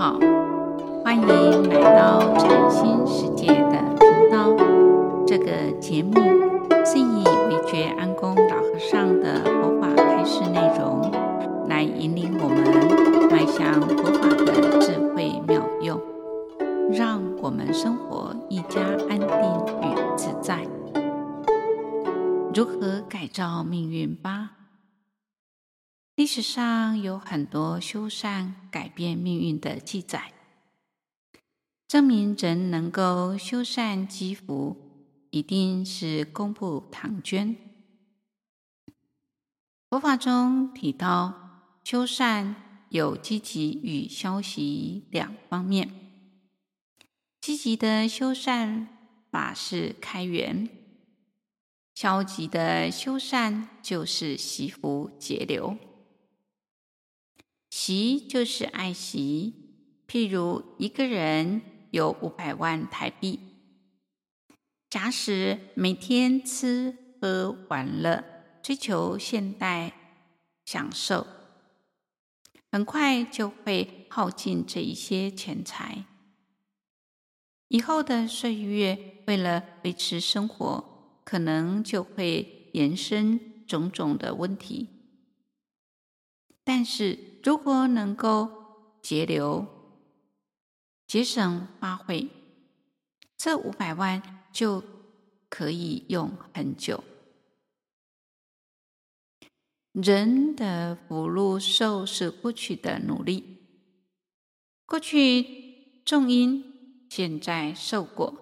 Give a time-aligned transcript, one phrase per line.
[0.00, 0.18] 好，
[1.04, 4.56] 欢迎来到禅心世界的频道。
[5.26, 6.14] 这个节目
[6.86, 11.02] 是以惟觉安公老和尚的佛法开示内容，
[11.68, 16.00] 来引领我们迈向佛法的智慧妙用，
[16.90, 18.80] 让我们生活愈加
[19.10, 19.28] 安定
[19.82, 20.60] 与自在。
[22.54, 23.89] 如何改造命？
[26.20, 30.34] 历史上有很多修善改变命运的记载，
[31.88, 34.76] 证明人能够修善积福，
[35.30, 37.56] 一定是功不唐捐。
[39.88, 42.54] 佛法中提到，修善
[42.90, 45.90] 有积极与消极两方面。
[47.40, 48.88] 积极的修善
[49.30, 50.68] 法是开源，
[51.94, 55.78] 消极的修善就是惜福节流。
[57.82, 59.54] 惜就是爱惜，
[60.06, 61.62] 譬如一个人
[61.92, 63.40] 有五百万台币，
[64.90, 68.22] 假使每天吃喝玩乐，
[68.62, 69.94] 追求现代
[70.66, 71.26] 享受，
[72.70, 76.04] 很快就会耗尽这一些钱财。
[77.68, 84.99] 以后的岁月，为了维持生活，可能就会延伸种种的问题。
[86.62, 88.48] 但是，如果能够
[89.02, 89.66] 节流、
[91.06, 92.28] 节省花费，
[93.36, 94.22] 这五百万
[94.52, 94.84] 就
[95.48, 97.02] 可以用很久。
[99.92, 103.58] 人的福禄寿是过去的努力，
[104.86, 108.36] 过去种因，现在受果。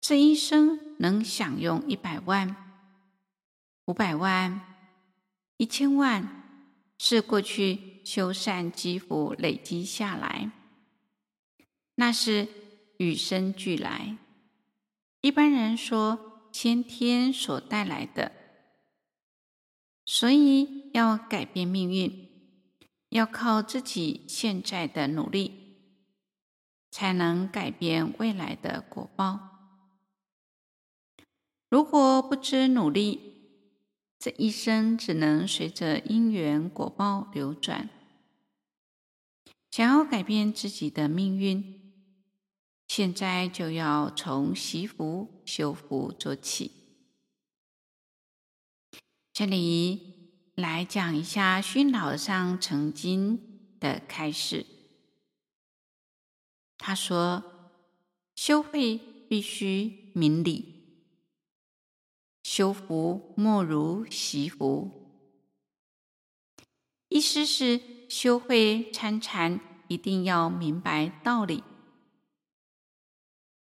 [0.00, 2.56] 这一生能享用一百万、
[3.84, 4.60] 五百万、
[5.58, 6.35] 一千万。
[6.98, 10.50] 是过去修善积福累积下来，
[11.96, 12.48] 那是
[12.98, 14.16] 与生俱来。
[15.20, 18.32] 一般人说先天所带来的，
[20.04, 22.28] 所以要改变命运，
[23.10, 25.76] 要靠自己现在的努力，
[26.90, 29.40] 才能改变未来的果报。
[31.68, 33.35] 如果不知努力，
[34.26, 37.88] 这一生只能随着因缘果报流转。
[39.70, 41.92] 想要改变自己的命运，
[42.88, 46.72] 现在就要从习福修福做起。
[49.32, 54.66] 这里来讲一下熏老和尚曾经的开示。
[56.78, 57.44] 他说
[58.34, 58.98] ：“修慧
[59.28, 60.74] 必须明理。”
[62.56, 64.90] 修福莫如习福，
[67.10, 67.78] 意思是
[68.08, 71.62] 修慧参禅一定要明白道理，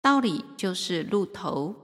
[0.00, 1.74] 道理就是路头。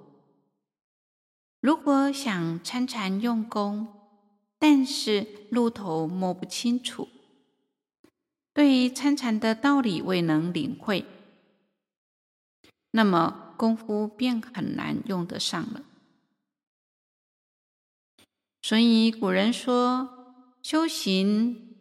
[1.60, 3.88] 如果想参禅用功，
[4.60, 7.08] 但是路头摸不清楚，
[8.52, 11.04] 对参禅的道理未能领会，
[12.92, 15.82] 那么功夫便很难用得上了。
[18.64, 21.76] 所以古人说：“修行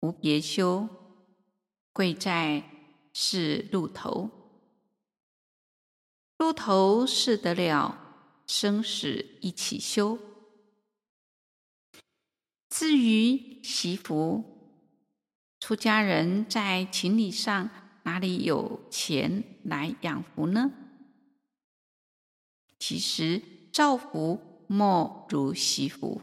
[0.00, 0.88] 无别修，
[1.92, 2.64] 贵在
[3.12, 4.30] 是路头。
[6.38, 7.98] 路头是得了，
[8.46, 10.18] 生死一起修。
[12.70, 14.42] 至于惜福，
[15.60, 17.68] 出家人在情理上
[18.04, 20.72] 哪里有钱来养福呢？
[22.78, 26.22] 其实造福。”莫如惜福，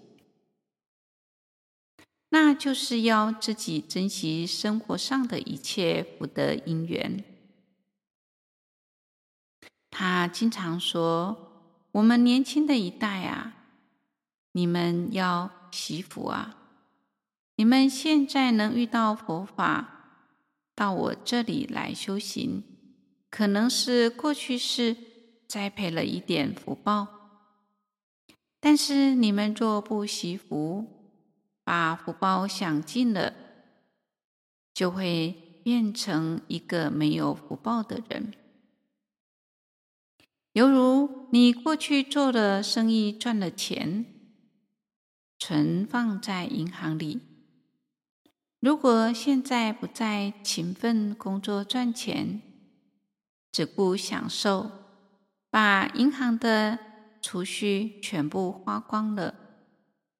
[2.30, 7.24] 那就是要自己珍惜生活上的一切福德因缘。
[9.90, 13.54] 他经常说：“我们年轻的一代啊，
[14.54, 16.58] 你们要惜福啊！
[17.56, 20.26] 你们现在能遇到佛法，
[20.74, 22.64] 到我这里来修行，
[23.30, 24.98] 可能是过去世
[25.48, 27.20] 栽培了一点福报。”
[28.66, 30.86] 但是你们若不惜福，
[31.66, 33.34] 把福报享尽了，
[34.74, 38.34] 就会变成一个没有福报的人。
[40.54, 44.06] 犹如你过去做了生意赚了钱，
[45.38, 47.20] 存放在银行里，
[48.62, 52.42] 如果现在不再勤奋工作赚钱，
[53.52, 54.72] 只顾享受，
[55.50, 56.80] 把银行的
[57.24, 59.34] 储蓄全部花光了，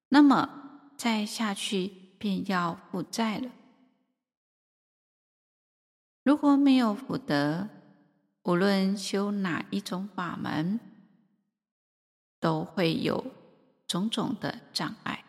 [0.08, 3.52] 那么再下去便要负债了。
[6.24, 7.68] 如果没有福德，
[8.44, 10.80] 无论修哪一种法门，
[12.40, 13.26] 都会有
[13.86, 15.26] 种种的障碍。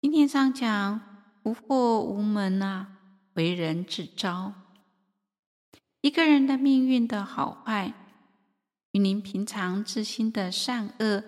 [0.00, 2.96] 今天上讲无祸无门啊，
[3.34, 4.54] 为人自招。
[6.00, 7.92] 一个人的命运的好坏，
[8.92, 11.24] 与您平常自心的善恶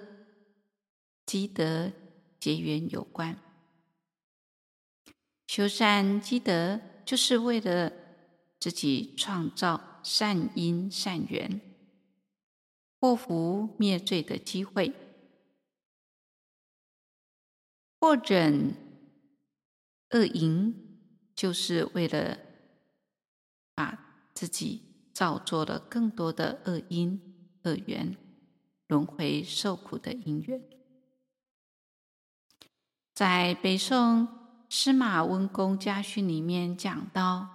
[1.25, 1.91] 积德
[2.39, 3.39] 结缘有关。
[5.47, 7.91] 修善积德，就是为了
[8.61, 11.61] 自己创造善因善缘，
[13.01, 14.93] 祸福灭罪的机会；
[17.99, 18.75] 或忍
[20.11, 20.99] 恶因，
[21.35, 22.39] 就是为了
[23.75, 24.83] 把自己
[25.15, 27.34] 造作了更多的恶因
[27.65, 28.17] 恶缘，
[28.87, 30.63] 轮回受苦的因缘。
[33.13, 34.29] 在北宋。
[34.71, 37.49] 司马温公家训里面讲到：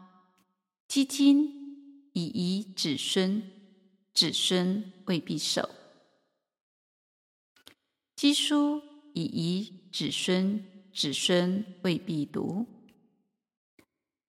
[0.87, 3.43] 积金以遗子孙，
[4.13, 5.69] 子孙未必守；
[8.15, 8.81] 积书
[9.13, 10.63] 以遗子孙，
[10.93, 12.65] 子孙未必读。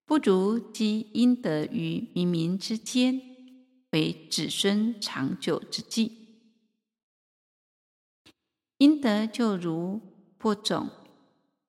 [0.03, 3.30] 不足积阴德于冥冥之间，
[3.91, 6.17] 为子孙长久之计。
[8.77, 10.01] 阴德就如
[10.37, 10.89] 播种。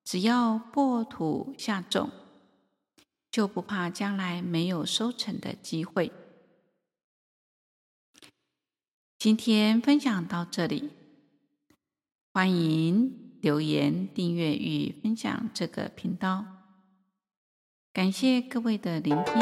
[0.04, 2.10] 只要播土下种，
[3.30, 6.10] 就不怕将来没有收成的机会。
[9.16, 10.90] 今天分享到这里，
[12.32, 16.44] 欢迎留言、订阅与分享这个频道。
[17.92, 19.34] 感谢各位的聆听。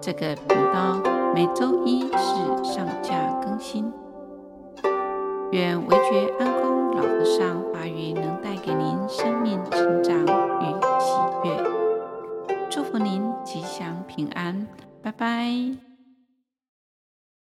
[0.00, 3.92] 这个频道每周一是上架更新。
[5.52, 11.12] 愿维觉安公老和尚法语能带给您生命成长与喜
[11.44, 11.62] 悦，
[12.70, 14.66] 祝福您吉祥平安，
[15.02, 15.85] 拜拜。